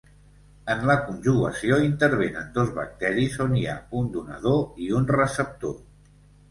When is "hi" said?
3.61-3.67